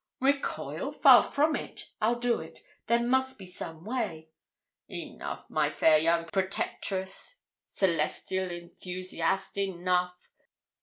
[0.19, 0.91] 'Recoil!
[0.91, 1.91] Far from it.
[2.01, 2.63] I'll do it.
[2.87, 4.29] There must be some way.'
[4.89, 10.17] 'Enough, my fair young protectress celestial enthusiast, enough.